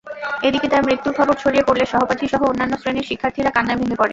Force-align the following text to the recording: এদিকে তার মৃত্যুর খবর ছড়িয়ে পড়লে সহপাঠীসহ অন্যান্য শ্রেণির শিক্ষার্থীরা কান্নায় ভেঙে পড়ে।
এদিকে 0.47 0.67
তার 0.67 0.85
মৃত্যুর 0.87 1.13
খবর 1.13 1.35
ছড়িয়ে 1.43 1.67
পড়লে 1.67 1.85
সহপাঠীসহ 1.85 2.41
অন্যান্য 2.43 2.73
শ্রেণির 2.77 3.07
শিক্ষার্থীরা 3.09 3.51
কান্নায় 3.51 3.79
ভেঙে 3.79 3.97
পড়ে। 3.97 4.09